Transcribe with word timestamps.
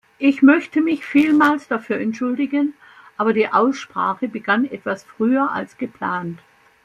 Ich 0.17 0.41
möchte 0.41 0.81
mich 0.81 1.05
vielmals 1.05 1.67
dafür 1.67 1.99
entschuldigen, 1.99 2.73
aber 3.17 3.33
die 3.33 3.49
Aussprache 3.49 4.27
begann 4.27 4.65
etwas 4.65 5.03
früher 5.03 5.51
als 5.51 5.77
geplant. 5.77 6.39